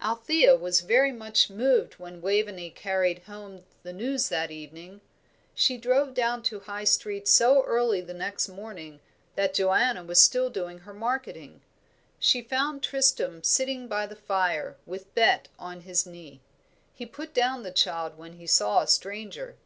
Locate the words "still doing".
10.22-10.78